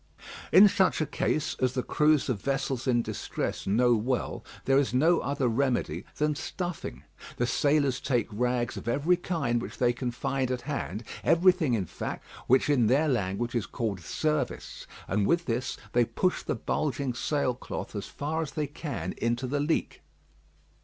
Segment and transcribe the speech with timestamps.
[0.51, 4.95] In such a case, as the crews of vessels in distress know well, there is
[4.95, 7.03] no other remedy than stuffing.
[7.37, 11.85] The sailors take rags of every kind which they can find at hand, everything, in
[11.85, 17.13] fact, which in their language is called "service;" and with this they push the bulging
[17.13, 20.01] sail cloth as far as they can into the leak.